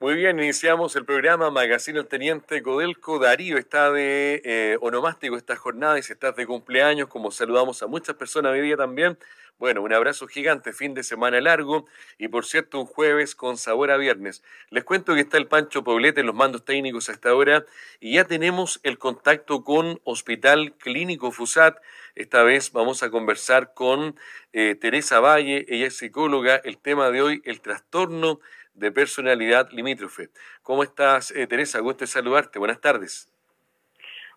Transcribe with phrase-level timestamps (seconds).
[0.00, 3.18] Muy bien, iniciamos el programa Magazine El Teniente Codelco.
[3.18, 7.88] Darío está de eh, onomástico esta jornada y si estás de cumpleaños, como saludamos a
[7.88, 9.18] muchas personas hoy día también.
[9.58, 13.90] Bueno, un abrazo gigante, fin de semana largo y por cierto un jueves con sabor
[13.90, 14.44] a viernes.
[14.70, 17.64] Les cuento que está el Pancho Poblete en los mandos técnicos a esta hora
[17.98, 21.76] y ya tenemos el contacto con Hospital Clínico FUSAT.
[22.14, 24.14] Esta vez vamos a conversar con
[24.52, 26.54] eh, Teresa Valle, ella es psicóloga.
[26.54, 28.38] El tema de hoy, el trastorno
[28.78, 30.28] de personalidad limítrofe.
[30.62, 31.80] ¿Cómo estás, eh, Teresa?
[31.80, 32.58] Gusto de saludarte.
[32.58, 33.28] Buenas tardes.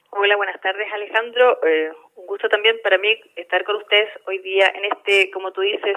[0.09, 1.59] Hola, buenas tardes, Alejandro.
[1.63, 5.61] Eh, un gusto también para mí estar con ustedes hoy día en este, como tú
[5.61, 5.95] dices,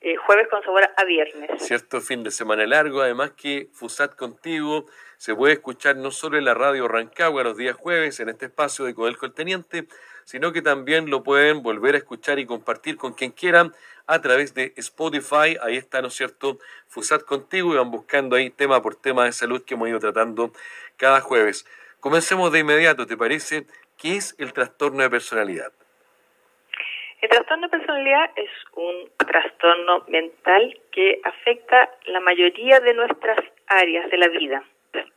[0.00, 1.50] eh, jueves con sabor a viernes.
[1.58, 4.86] Cierto fin de semana largo, además que FUSAT contigo
[5.18, 8.84] se puede escuchar no solo en la radio Rancagua los días jueves, en este espacio
[8.84, 9.86] de Codelco el Teniente,
[10.32, 13.74] sino que también lo pueden volver a escuchar y compartir con quien quieran
[14.06, 15.58] a través de Spotify.
[15.60, 16.56] Ahí está, ¿no es cierto?
[16.88, 20.50] FUSAT contigo y van buscando ahí tema por tema de salud que hemos ido tratando
[20.96, 21.66] cada jueves.
[22.00, 23.66] Comencemos de inmediato, ¿te parece?
[24.00, 25.70] ¿Qué es el trastorno de personalidad?
[27.20, 34.10] El trastorno de personalidad es un trastorno mental que afecta la mayoría de nuestras áreas
[34.10, 34.64] de la vida.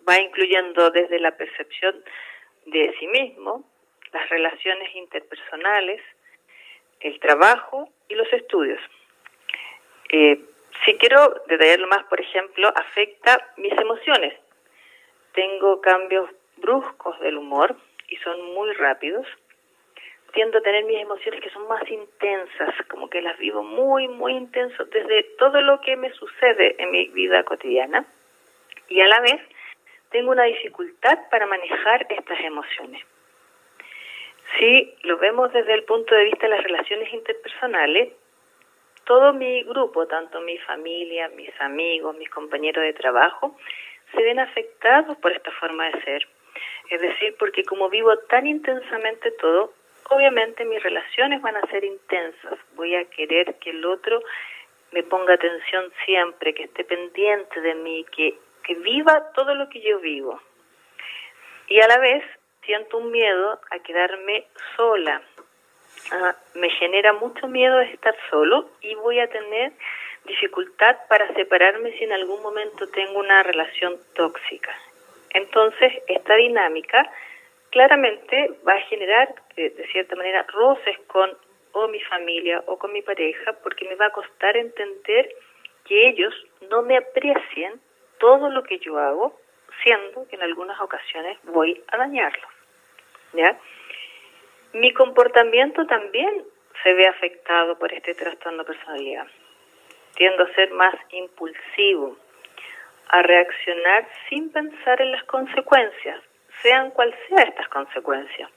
[0.08, 2.04] Va incluyendo desde la percepción
[2.66, 3.64] de sí mismo,
[4.16, 6.02] las relaciones interpersonales,
[7.02, 8.80] el trabajo y los estudios.
[10.10, 10.40] Eh,
[10.86, 14.34] si quiero detallarlo más, por ejemplo, afecta mis emociones.
[15.34, 17.76] Tengo cambios bruscos del humor
[18.08, 19.28] y son muy rápidos.
[20.34, 24.34] Tiendo a tener mis emociones que son más intensas, como que las vivo muy, muy
[24.34, 28.06] intenso desde todo lo que me sucede en mi vida cotidiana.
[28.88, 29.42] Y a la vez
[30.12, 33.04] tengo una dificultad para manejar estas emociones.
[34.58, 38.14] Si lo vemos desde el punto de vista de las relaciones interpersonales,
[39.06, 43.58] todo mi grupo, tanto mi familia, mis amigos, mis compañeros de trabajo,
[44.14, 46.28] se ven afectados por esta forma de ser.
[46.90, 49.74] Es decir, porque como vivo tan intensamente todo,
[50.10, 52.58] obviamente mis relaciones van a ser intensas.
[52.76, 54.22] Voy a querer que el otro
[54.92, 59.82] me ponga atención siempre, que esté pendiente de mí, que, que viva todo lo que
[59.82, 60.40] yo vivo.
[61.68, 62.24] Y a la vez
[62.66, 64.46] siento un miedo a quedarme
[64.76, 65.22] sola.
[66.12, 69.72] Ah, me genera mucho miedo estar solo y voy a tener
[70.26, 74.76] dificultad para separarme si en algún momento tengo una relación tóxica.
[75.32, 77.10] Entonces, esta dinámica
[77.70, 81.30] claramente va a generar, de, de cierta manera, roces con
[81.74, 85.30] o mi familia o con mi pareja, porque me va a costar entender
[85.84, 86.34] que ellos
[86.70, 87.82] no me aprecien
[88.18, 89.38] todo lo que yo hago,
[89.84, 92.55] siendo que en algunas ocasiones voy a dañarlos.
[94.74, 96.44] Mi comportamiento también
[96.84, 99.28] se ve afectado por este trastorno de personalidad.
[100.16, 102.18] Tiendo a ser más impulsivo,
[103.10, 106.22] a reaccionar sin pensar en las consecuencias,
[106.62, 108.50] sean cual sea estas consecuencias.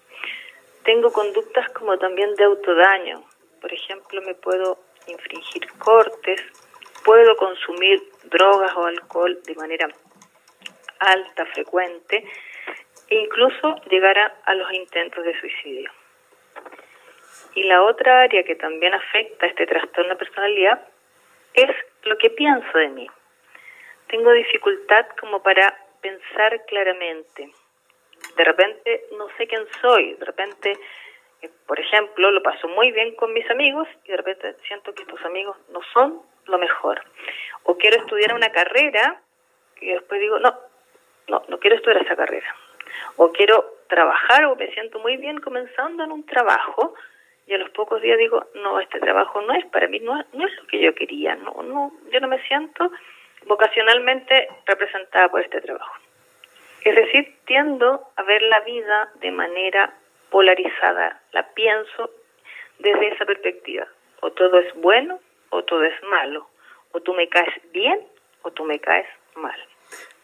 [0.85, 3.23] Tengo conductas como también de autodaño.
[3.61, 6.41] Por ejemplo, me puedo infringir cortes,
[7.05, 9.89] puedo consumir drogas o alcohol de manera
[11.01, 12.25] alta, frecuente,
[13.11, 15.91] e incluso llegar a, los intentos de suicidio.
[17.55, 20.87] Y la otra área que también afecta este trastorno de personalidad
[21.55, 21.71] es
[22.03, 23.07] lo que pienso de mí.
[24.09, 27.51] Tengo dificultad como para pensar claramente.
[28.37, 30.73] De repente no sé quién soy, de repente,
[31.43, 35.03] eh, por ejemplo, lo paso muy bien con mis amigos y de repente siento que
[35.03, 37.03] estos amigos no son lo mejor.
[37.65, 39.21] O quiero estudiar una carrera
[39.81, 40.59] y después digo, no,
[41.29, 42.55] no, no quiero estudiar esa carrera
[43.17, 46.95] o quiero trabajar o me siento muy bien comenzando en un trabajo
[47.47, 50.47] y a los pocos días digo, no, este trabajo no es para mí, no, no
[50.47, 52.93] es lo que yo quería, no, no, yo no me siento
[53.47, 55.95] vocacionalmente representada por este trabajo.
[56.85, 59.93] Es decir, tiendo a ver la vida de manera
[60.31, 62.11] polarizada, la pienso
[62.79, 63.87] desde esa perspectiva.
[64.21, 65.19] O todo es bueno
[65.51, 66.49] o todo es malo.
[66.93, 68.01] O tú me caes bien
[68.43, 69.59] o tú me caes mal.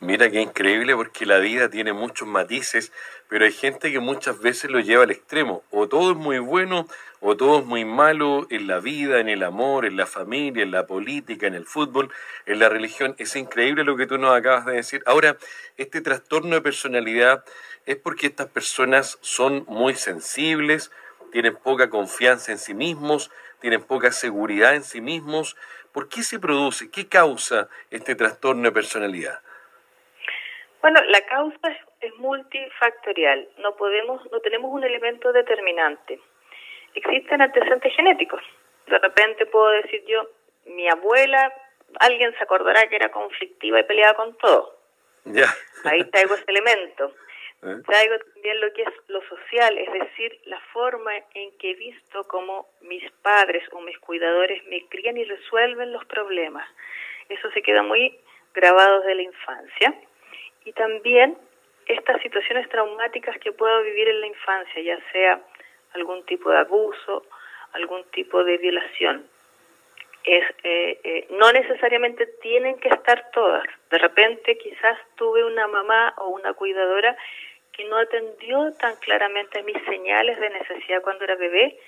[0.05, 2.93] Mira qué increíble porque la vida tiene muchos matices,
[3.27, 5.65] pero hay gente que muchas veces lo lleva al extremo.
[5.71, 6.87] O todo es muy bueno
[7.21, 10.73] o todo es muy malo en la vida, en el amor, en la familia, en
[10.73, 12.13] la política, en el fútbol,
[12.45, 13.15] en la religión.
[13.17, 15.03] Es increíble lo que tú nos acabas de decir.
[15.07, 15.39] Ahora,
[15.79, 17.43] este trastorno de personalidad
[17.87, 20.91] es porque estas personas son muy sensibles,
[21.33, 25.57] tienen poca confianza en sí mismos, tienen poca seguridad en sí mismos.
[25.93, 26.91] ¿Por qué se produce?
[26.91, 29.41] ¿Qué causa este trastorno de personalidad?
[30.85, 33.49] Bueno, la causa es, multifactorial.
[33.57, 36.21] No podemos, no tenemos un elemento determinante.
[36.93, 38.43] Existen antecedentes genéticos.
[38.87, 40.29] De repente puedo decir yo,
[40.67, 41.55] mi abuela,
[42.01, 44.79] alguien se acordará que era conflictiva y peleaba con todo.
[45.85, 47.15] Ahí traigo ese elemento.
[47.63, 47.77] ¿Eh?
[47.87, 52.25] Traigo también lo que es lo social, es decir, la forma en que he visto
[52.25, 56.69] cómo mis padres o mis cuidadores me crían y resuelven los problemas.
[57.31, 58.21] Eso se queda muy
[58.53, 59.95] grabado de la infancia.
[60.65, 61.37] Y también
[61.87, 65.41] estas situaciones traumáticas que puedo vivir en la infancia, ya sea
[65.93, 67.25] algún tipo de abuso,
[67.73, 69.27] algún tipo de violación.
[70.25, 73.65] Es, eh, eh, no necesariamente tienen que estar todas.
[73.91, 77.17] De repente quizás tuve una mamá o una cuidadora
[77.73, 81.79] que no atendió tan claramente mis señales de necesidad cuando era bebé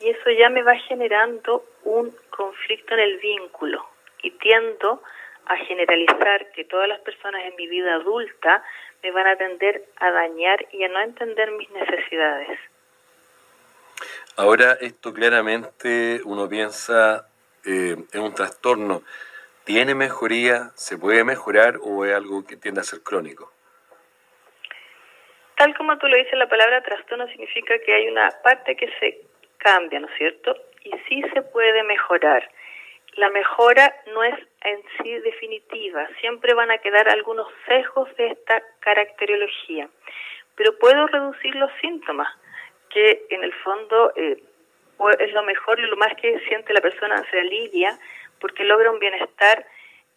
[0.00, 3.84] y eso ya me va generando un conflicto en el vínculo
[4.22, 5.02] y tiendo
[5.46, 8.62] a generalizar que todas las personas en mi vida adulta
[9.02, 12.58] me van a tender a dañar y a no entender mis necesidades.
[14.36, 17.28] Ahora esto claramente uno piensa
[17.64, 19.02] eh, en un trastorno.
[19.64, 20.70] ¿Tiene mejoría?
[20.74, 23.52] ¿Se puede mejorar o es algo que tiende a ser crónico?
[25.56, 29.20] Tal como tú lo dices, la palabra trastorno significa que hay una parte que se
[29.58, 30.56] cambia, ¿no es cierto?
[30.82, 32.50] Y sí se puede mejorar.
[33.14, 38.62] La mejora no es en sí definitiva, siempre van a quedar algunos sesgos de esta
[38.80, 39.88] caracterología,
[40.56, 42.28] pero puedo reducir los síntomas,
[42.88, 44.42] que en el fondo eh,
[45.18, 47.98] es lo mejor y lo más que siente la persona se alivia
[48.40, 49.66] porque logra un bienestar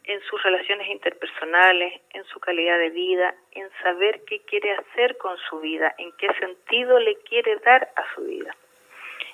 [0.06, 5.38] en sus relaciones interpersonales, en su calidad de vida, en saber qué quiere hacer con
[5.50, 8.56] su vida, en qué sentido le quiere dar a su vida.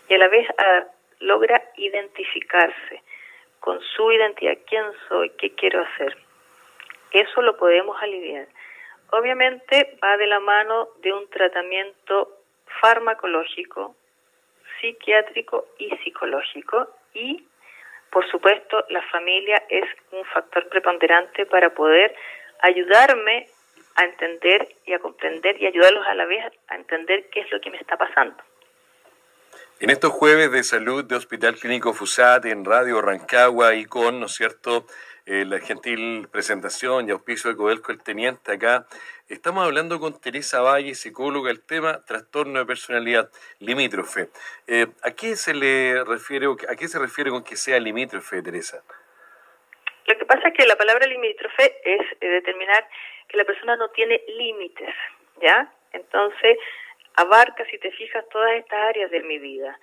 [0.08, 0.86] Y a la vez ah,
[1.20, 3.04] logra identificarse
[3.62, 6.18] con su identidad, quién soy, qué quiero hacer.
[7.12, 8.48] Eso lo podemos aliviar.
[9.12, 12.38] Obviamente va de la mano de un tratamiento
[12.82, 13.96] farmacológico,
[14.80, 17.48] psiquiátrico y psicológico y
[18.12, 22.14] por supuesto, la familia es un factor preponderante para poder
[22.60, 23.48] ayudarme
[23.96, 27.62] a entender y a comprender y ayudarlos a la vez a entender qué es lo
[27.62, 28.36] que me está pasando.
[29.82, 34.28] En estos jueves de salud de Hospital Clínico FUSAT en Radio Rancagua y con, ¿no
[34.28, 34.86] es cierto?,
[35.26, 38.86] eh, la gentil presentación y auspicio de Codelco el Teniente acá.
[39.28, 44.30] Estamos hablando con Teresa Valle, psicóloga, el tema trastorno de personalidad limítrofe.
[44.68, 48.84] Eh, ¿A qué se le refiere a qué se refiere con que sea limítrofe, Teresa?
[50.06, 52.88] Lo que pasa es que la palabra limítrofe es eh, determinar
[53.28, 54.94] que la persona no tiene límites,
[55.42, 55.74] ¿ya?
[55.92, 56.60] Entonces,
[57.16, 59.78] abarca, si te fijas, todas estas áreas de mi vida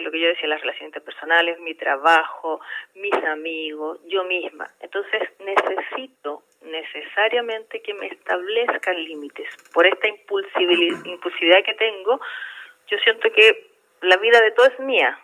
[0.00, 2.60] lo que yo decía, las relaciones interpersonales, mi trabajo,
[2.94, 4.66] mis amigos, yo misma.
[4.80, 9.48] Entonces necesito necesariamente que me establezcan límites.
[9.74, 12.20] Por esta impulsividad que tengo,
[12.88, 13.70] yo siento que
[14.00, 15.18] la vida de todo es mía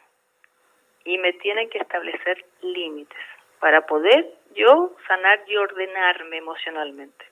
[1.05, 3.19] y me tienen que establecer límites
[3.61, 7.25] para poder yo sanar y ordenarme emocionalmente.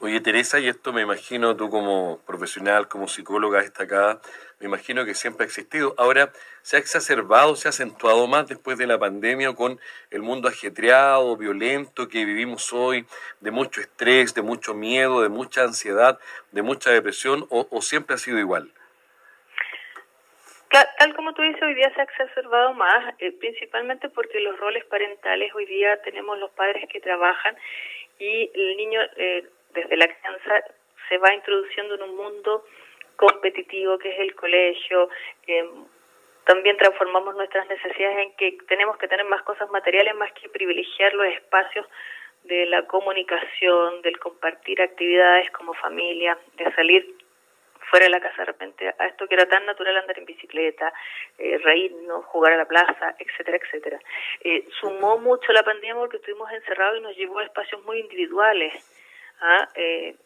[0.00, 4.20] Oye, Teresa, y esto me imagino tú como profesional, como psicóloga destacada,
[4.60, 5.96] me imagino que siempre ha existido.
[5.98, 6.30] Ahora,
[6.62, 9.80] ¿se ha exacerbado, se ha acentuado más después de la pandemia con
[10.12, 13.06] el mundo ajetreado, violento que vivimos hoy,
[13.40, 16.20] de mucho estrés, de mucho miedo, de mucha ansiedad,
[16.52, 18.70] de mucha depresión, o, siempre ha sido igual?
[20.70, 24.84] Tal como tú dices, hoy día se ha exacerbado más, eh, principalmente porque los roles
[24.84, 27.56] parentales, hoy día tenemos los padres que trabajan
[28.20, 29.00] y el niño...
[29.16, 29.48] Eh,
[29.82, 30.64] desde la crianza
[31.08, 32.64] se va introduciendo en un mundo
[33.16, 35.08] competitivo que es el colegio.
[36.44, 41.12] también transformamos nuestras necesidades en que tenemos que tener más cosas materiales más que privilegiar
[41.14, 41.86] los espacios
[42.44, 47.14] de la comunicación, del compartir actividades como familia, de salir
[47.90, 50.92] fuera de la casa de repente a esto que era tan natural andar en bicicleta,
[51.38, 53.98] eh, reírnos, jugar a la plaza, etcétera, etcétera.
[54.42, 58.72] Eh, sumó mucho la pandemia porque estuvimos encerrados y nos llevó a espacios muy individuales
[59.40, 59.68] ¿ah?
[59.74, 60.16] eh,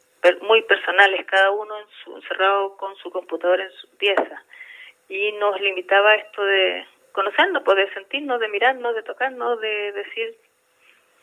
[0.42, 4.44] muy personales, cada uno en su, encerrado con su computadora en su pieza.
[5.08, 10.36] Y nos limitaba esto de conocernos, pues, de sentirnos, de mirarnos, de tocarnos, de decir,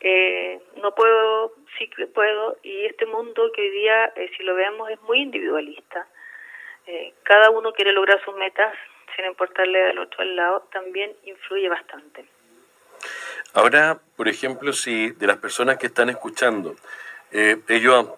[0.01, 2.57] eh, no puedo, sí que puedo.
[2.63, 6.07] Y este mundo que hoy día, eh, si lo vemos, es muy individualista.
[6.87, 8.73] Eh, cada uno quiere lograr sus metas
[9.15, 12.25] sin importarle al otro al lado, también influye bastante.
[13.53, 16.75] Ahora, por ejemplo, si de las personas que están escuchando,
[17.31, 18.09] eh, ellos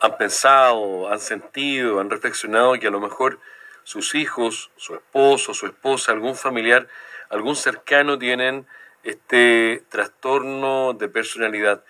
[0.00, 3.38] han, pensado, han sentido, han reflexionado que a lo mejor
[3.82, 6.88] sus hijos, su esposo, su esposa, algún familiar,
[7.30, 8.66] algún cercano tienen
[9.04, 11.84] este trastorno de personalidad.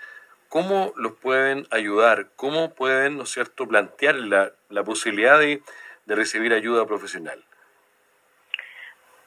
[0.49, 2.29] ¿Cómo los pueden ayudar?
[2.37, 5.63] ¿Cómo pueden, ¿no es cierto?, plantear la, la posibilidad de,
[6.07, 7.43] recibir ayuda profesional.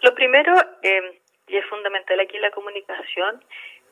[0.01, 3.43] Lo primero, eh, y es fundamental aquí la comunicación,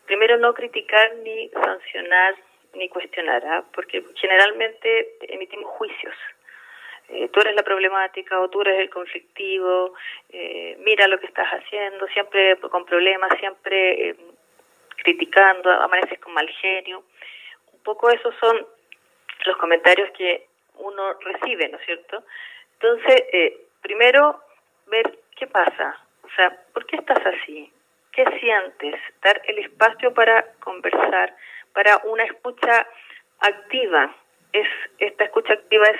[0.05, 2.35] primero no criticar ni sancionar
[2.74, 6.15] ni cuestionar, porque generalmente emitimos juicios.
[7.09, 9.93] Eh, tú eres la problemática o tú eres el conflictivo,
[10.29, 14.15] eh, mira lo que estás haciendo, siempre con problemas, siempre eh,
[14.97, 17.03] criticando, amaneces con mal genio.
[17.71, 18.67] Un poco esos son
[19.45, 22.24] los comentarios que uno recibe, ¿no es cierto?
[22.74, 23.24] Entonces,
[23.81, 24.41] primero,
[24.88, 27.71] ver qué pasa, o sea, ¿por qué estás así?
[28.12, 29.00] ¿Qué sientes?
[29.21, 31.33] Dar el espacio para conversar,
[31.77, 32.88] para una escucha
[33.38, 34.12] activa.
[34.51, 34.67] Es
[34.98, 36.00] esta escucha activa es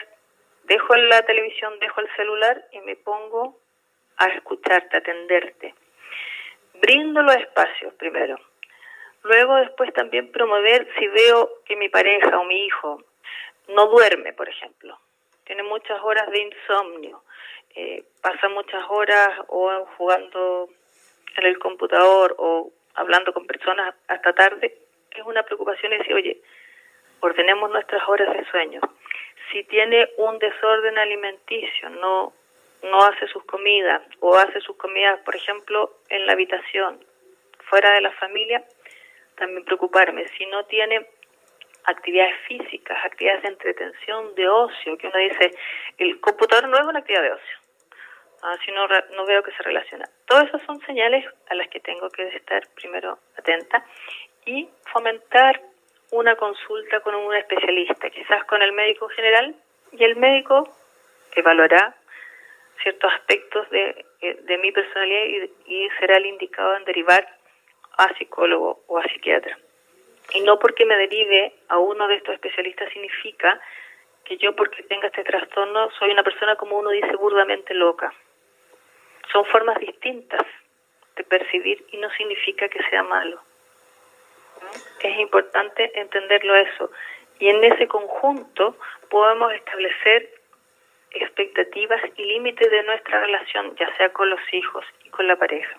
[0.64, 3.60] dejo la televisión, dejo el celular y me pongo
[4.18, 5.76] a escucharte, a atenderte.
[6.82, 8.40] Brindo los espacios primero.
[9.22, 13.04] Luego después también promover si veo que mi pareja o mi hijo
[13.68, 14.98] no duerme, por ejemplo.
[15.44, 17.22] Tiene muchas horas de insomnio.
[17.76, 20.70] Eh, pasa muchas horas o jugando
[21.36, 24.87] en el computador o hablando con personas hasta tarde.
[25.18, 26.42] Es una preocupación decir, oye,
[27.20, 28.82] ordenemos nuestras horas de sueño
[29.52, 32.34] si tiene un desorden alimenticio, no,
[32.84, 37.04] no hace sus comidas o hace sus comidas, por ejemplo, en la habitación,
[37.70, 38.64] fuera de la familia,
[39.36, 40.28] también preocuparme.
[40.38, 41.08] Si no tiene
[41.86, 45.52] actividades físicas, actividades de entretención, de ocio, que uno dice,
[45.98, 47.58] el computador no es una actividad de ocio,
[48.44, 50.10] ah, si no, no veo que se relaciona.
[50.26, 53.86] Todas esas son señales a las que tengo que estar primero atenta
[54.48, 55.62] y fomentar
[56.12, 59.56] una consulta con un especialista, quizás con el médico general,
[59.92, 60.64] y el médico
[61.36, 61.96] evaluará
[62.82, 67.28] ciertos aspectos de, eh, de mi personalidad y, será el indicado en derivar
[67.98, 69.58] a psicólogo o a psiquiatra.
[70.34, 73.60] Y no porque me derive a uno de estos especialistas significa
[74.24, 78.14] que yo porque tenga este trastorno soy una persona como uno dice burdamente loca.
[79.32, 80.46] Son formas distintas
[81.16, 83.42] de percibir y no significa que sea malo.
[85.02, 86.92] Es importante entenderlo eso.
[87.40, 88.76] Y en ese conjunto
[89.10, 90.30] podemos establecer
[91.12, 95.78] expectativas y límites de nuestra relación, ya sea con los hijos y con la pareja.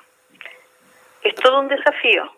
[1.23, 2.32] Es todo un desafío,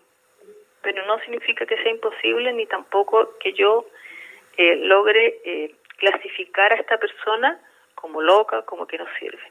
[0.82, 3.86] pero no significa que sea imposible ni tampoco que yo
[4.56, 7.60] eh, logre eh, clasificar a esta persona
[7.94, 9.42] como loca, como que no sirve.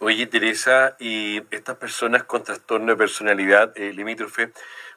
[0.00, 4.50] Oye, Teresa, y estas personas con trastorno de personalidad eh, limítrofe,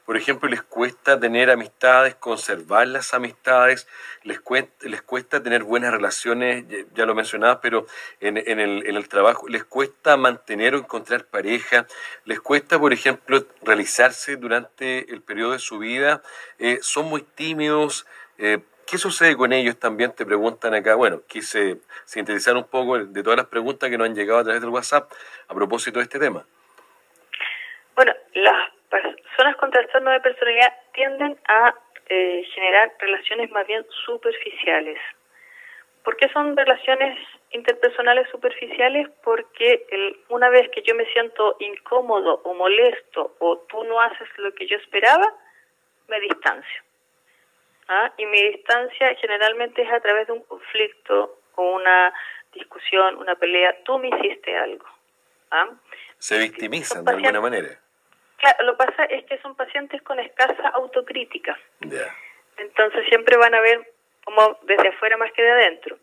[0.05, 3.87] por ejemplo, les cuesta tener amistades, conservar las amistades,
[4.23, 7.87] les cuesta, les cuesta tener buenas relaciones, ya lo mencionabas, pero
[8.19, 11.87] en, en, el, en el trabajo, les cuesta mantener o encontrar pareja,
[12.25, 16.21] les cuesta, por ejemplo, realizarse durante el periodo de su vida,
[16.59, 18.05] eh, son muy tímidos.
[18.37, 20.11] Eh, ¿Qué sucede con ellos también?
[20.11, 20.95] Te preguntan acá.
[20.95, 24.61] Bueno, quise sintetizar un poco de todas las preguntas que nos han llegado a través
[24.61, 25.09] del WhatsApp
[25.47, 26.45] a propósito de este tema.
[27.95, 28.69] Bueno, las
[29.01, 31.73] personas con trastorno de personalidad tienden a
[32.07, 34.99] eh, generar relaciones más bien superficiales.
[36.03, 37.17] ¿Por qué son relaciones
[37.51, 39.07] interpersonales superficiales?
[39.23, 44.27] Porque el, una vez que yo me siento incómodo o molesto o tú no haces
[44.37, 45.33] lo que yo esperaba,
[46.09, 46.83] me distancio.
[47.87, 48.11] ¿Ah?
[48.17, 52.13] Y mi distancia generalmente es a través de un conflicto o una
[52.53, 53.75] discusión, una pelea.
[53.83, 54.85] Tú me hiciste algo.
[55.51, 55.69] ¿Ah?
[56.17, 57.82] Se victimizan de alguna manera.
[58.43, 61.57] Claro, lo que pasa es que son pacientes con escasa autocrítica.
[62.57, 63.89] Entonces siempre van a ver
[64.25, 65.97] como desde afuera más que de adentro.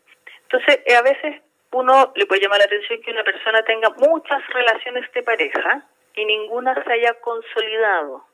[0.44, 1.42] Entonces, eh, a veces
[1.72, 6.24] uno le puede llamar la atención que una persona tenga muchas relaciones de pareja y
[6.24, 8.24] ninguna se haya consolidado.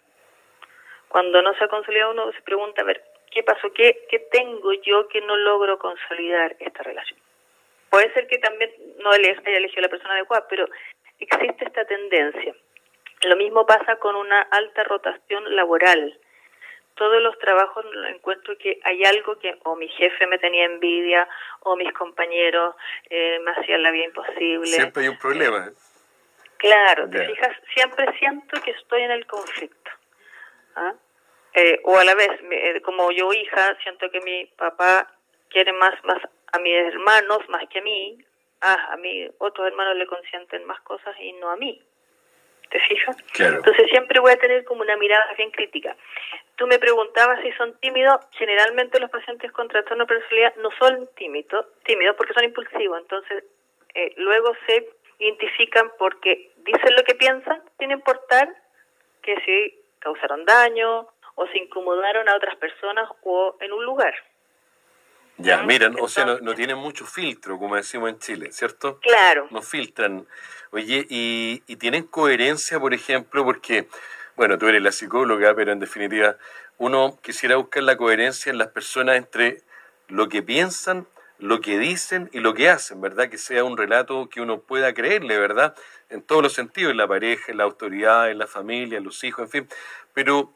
[1.09, 3.73] Cuando no se ha consolidado uno se pregunta, a ver, ¿qué pasó?
[3.73, 7.19] ¿Qué, qué tengo yo que no logro consolidar esta relación?
[7.91, 10.69] Puede ser que también no haya elegido la persona adecuada, pero
[11.19, 12.55] existe esta tendencia.
[13.23, 16.19] Lo mismo pasa con una alta rotación laboral.
[16.95, 21.29] Todos los trabajos encuentro que hay algo que o mi jefe me tenía envidia
[21.61, 22.75] o mis compañeros
[23.11, 24.67] eh, me hacían la vida imposible.
[24.67, 25.71] Siempre hay un problema.
[26.59, 29.91] Claro, te fijas, siempre siento que estoy en el conflicto.
[30.77, 30.95] ¿ah?
[31.53, 35.13] Eh, o a la vez, eh, como yo hija, siento que mi papá
[35.51, 36.19] quiere más, más
[36.53, 38.25] a mis hermanos más que a mí.
[38.63, 41.83] Ah, a mí otros hermanos le consienten más cosas y no a mí.
[42.71, 43.17] ¿Te fijas?
[43.39, 45.97] Entonces siempre voy a tener como una mirada bien crítica.
[46.57, 48.19] Tú me preguntabas si son tímidos.
[48.33, 53.01] Generalmente los pacientes con trastorno de personalidad no son tímidos, tímidos porque son impulsivos.
[53.01, 53.45] Entonces
[53.95, 58.49] eh, luego se identifican porque dicen lo que piensan, sin importar
[59.23, 64.15] que si causaron daño o se incomodaron a otras personas o en un lugar.
[65.39, 68.99] Ya, miren, o sea, no, tienen mucho filtro, como decimos en Chile, ¿cierto?
[69.01, 69.49] Claro.
[69.51, 70.27] No filtran.
[70.71, 73.89] Oye, y, y tienen coherencia, por ejemplo, porque
[74.37, 76.37] Bueno, tú eres la psicóloga, pero en definitiva
[76.79, 79.63] uno quisiera buscar la coherencia en las personas entre
[80.09, 81.07] lo que piensan,
[81.39, 83.29] lo que dicen y lo que hacen, ¿verdad?
[83.31, 85.75] Que sea un relato que uno pueda creerle, ¿verdad?
[86.11, 89.25] En todos los sentidos, en la pareja, en la autoridad, en la familia, en los
[89.25, 89.69] hijos, en fin.
[90.15, 90.53] Pero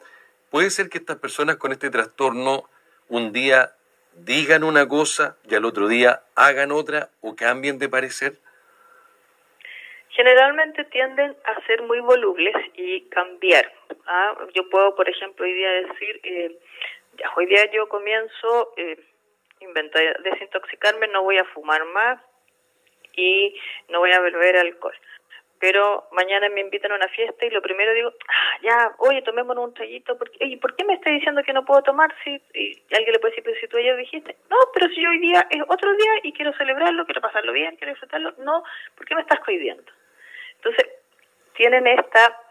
[0.49, 2.69] puede ser que estas personas con este trastorno
[3.09, 3.75] un día
[4.13, 8.33] digan una cosa y al otro día hagan otra o cambien de parecer.
[10.09, 13.71] Generalmente tienden a ser muy volubles y cambiar.
[14.07, 14.37] ¿ah?
[14.53, 16.59] Yo puedo, por ejemplo, hoy día decir, eh,
[17.17, 18.99] ya, hoy día yo comienzo, eh,
[20.23, 22.19] desintoxicarme, no voy a fumar más
[23.15, 23.55] y
[23.89, 24.95] no voy a beber alcohol.
[25.61, 29.65] Pero mañana me invitan a una fiesta y lo primero digo, ah, ya, oye, tomémonos
[29.67, 30.17] un traguito.
[30.17, 32.13] Porque, oye, ¿por qué me está diciendo que no puedo tomar?
[32.23, 35.19] Si, y alguien le puede decir, pero si tú ayer dijiste, no, pero si hoy
[35.19, 38.33] día es otro día y quiero celebrarlo, quiero pasarlo bien, quiero disfrutarlo.
[38.39, 38.63] No,
[38.95, 39.85] ¿por qué me estás cohibiendo?
[40.55, 40.89] Entonces,
[41.53, 42.41] tienen esta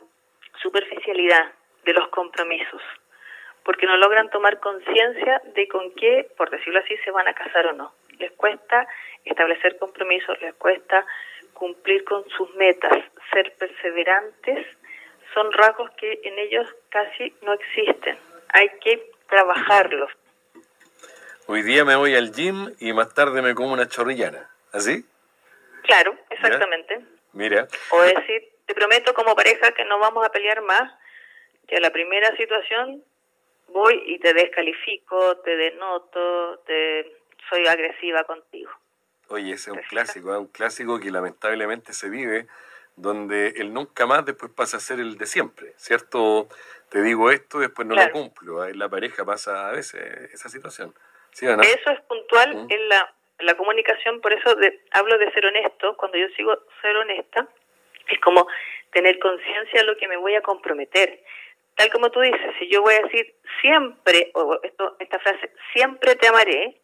[0.62, 1.52] superficialidad
[1.84, 2.80] de los compromisos,
[3.64, 7.66] porque no logran tomar conciencia de con qué, por decirlo así, se van a casar
[7.66, 7.92] o no.
[8.18, 8.86] Les cuesta
[9.24, 11.04] establecer compromisos, les cuesta
[11.60, 14.66] cumplir con sus metas, ser perseverantes,
[15.34, 18.18] son rasgos que en ellos casi no existen.
[18.48, 20.10] Hay que trabajarlos.
[21.46, 25.04] Hoy día me voy al gym y más tarde me como una chorrillana, ¿así?
[25.82, 27.00] Claro, exactamente.
[27.34, 27.68] Mira.
[27.90, 30.90] O decir, te prometo como pareja que no vamos a pelear más,
[31.68, 33.04] que a la primera situación
[33.68, 37.18] voy y te descalifico, te denoto, te
[37.50, 38.70] soy agresiva contigo.
[39.30, 40.38] Oye, ese es un clásico, ¿eh?
[40.38, 42.46] un clásico que lamentablemente se vive,
[42.96, 46.48] donde el nunca más después pasa a ser el de siempre, ¿cierto?
[46.88, 48.64] Te digo esto, después no lo cumplo.
[48.66, 50.94] En la pareja pasa a veces esa situación.
[51.32, 52.66] Eso es puntual ¿Mm?
[52.68, 54.56] en la la comunicación, por eso
[54.92, 57.48] hablo de ser honesto, cuando yo sigo ser honesta,
[58.08, 58.46] es como
[58.92, 61.22] tener conciencia de lo que me voy a comprometer.
[61.76, 66.16] Tal como tú dices, si yo voy a decir siempre, o esto, esta frase, siempre
[66.16, 66.80] te amaré,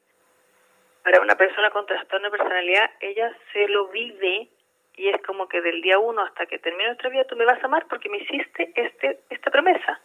[1.07, 4.49] para una persona con trastorno de personalidad, ella se lo vive
[4.97, 7.63] y es como que del día uno hasta que termine nuestra vida tú me vas
[7.63, 10.01] a amar porque me hiciste este, esta promesa.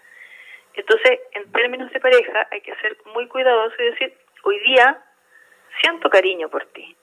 [0.76, 5.04] Entonces, en términos de pareja, hay que ser muy cuidadoso y decir, hoy día
[5.82, 6.96] siento cariño por ti,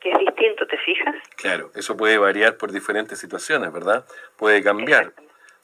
[0.00, 1.14] que es distinto, ¿te fijas?
[1.36, 4.04] Claro, eso puede variar por diferentes situaciones, ¿verdad?
[4.36, 5.12] Puede cambiar.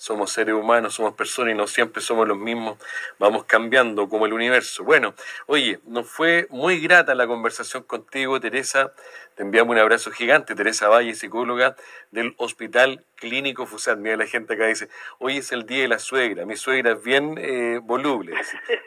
[0.01, 2.79] Somos seres humanos, somos personas y no siempre somos los mismos.
[3.19, 4.83] Vamos cambiando como el universo.
[4.83, 5.13] Bueno,
[5.45, 8.95] oye, nos fue muy grata la conversación contigo, Teresa.
[9.35, 11.77] Te enviamos un abrazo gigante, Teresa Valle, psicóloga
[12.13, 13.99] del Hospital Clínico FUSAT.
[13.99, 16.47] Mira, la gente acá dice, hoy es el día de la suegra.
[16.47, 18.37] Mi suegra es bien eh, voluble.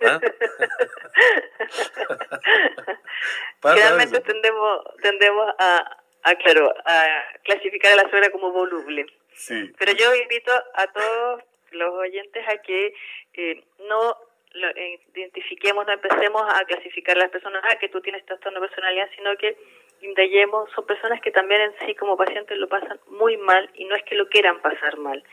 [0.08, 0.20] ¿ah?
[3.62, 7.04] Tendemos, tendemos a, a, claro, a
[7.44, 9.06] clasificar a la suegra como voluble.
[9.34, 9.72] Sí.
[9.78, 12.94] Pero yo invito a todos los oyentes a que
[13.34, 14.18] eh, no
[14.54, 18.60] lo, eh, identifiquemos, no empecemos a clasificar a las personas, ah, que tú tienes trastorno
[18.60, 19.58] de personalidad, sino que
[20.02, 23.96] indaguemos, son personas que también en sí como pacientes lo pasan muy mal y no
[23.96, 25.24] es que lo quieran pasar mal,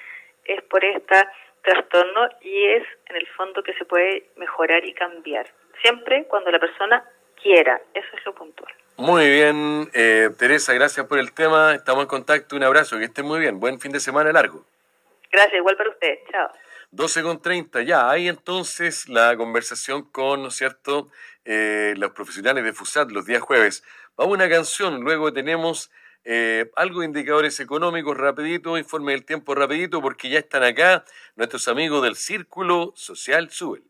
[0.44, 1.16] es por este
[1.62, 5.46] trastorno y es en el fondo que se puede mejorar y cambiar
[5.82, 7.04] siempre cuando la persona
[7.42, 7.80] quiera.
[7.94, 8.72] Eso es lo puntual.
[9.00, 11.74] Muy bien, eh, Teresa, gracias por el tema.
[11.74, 12.54] Estamos en contacto.
[12.54, 13.58] Un abrazo, que estén muy bien.
[13.58, 14.66] Buen fin de semana largo.
[15.32, 16.18] Gracias, igual para usted.
[16.30, 16.50] Chao.
[16.90, 18.10] 12 con 30, ya.
[18.10, 21.08] Hay entonces la conversación con, ¿no es cierto?,
[21.46, 23.82] eh, los profesionales de FUSAT los días jueves.
[24.18, 25.90] Vamos a una canción, luego tenemos
[26.24, 31.68] eh, algo de indicadores económicos rapidito, informe del tiempo rapidito, porque ya están acá nuestros
[31.68, 33.82] amigos del Círculo Social Subel.